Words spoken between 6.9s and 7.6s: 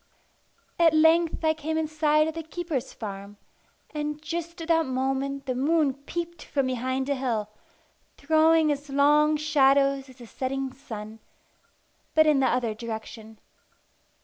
a hill,